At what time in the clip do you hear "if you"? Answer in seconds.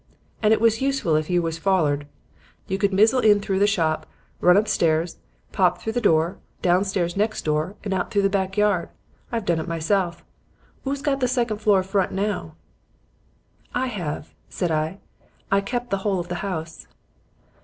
1.15-1.43